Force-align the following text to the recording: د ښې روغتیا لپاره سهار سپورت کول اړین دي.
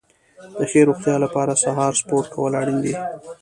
د 0.57 0.59
ښې 0.71 0.81
روغتیا 0.89 1.15
لپاره 1.25 1.59
سهار 1.63 1.93
سپورت 2.01 2.27
کول 2.33 2.53
اړین 2.61 2.77
دي. 2.85 2.93